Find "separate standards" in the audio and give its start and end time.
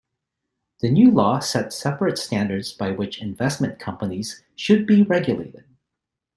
1.71-2.73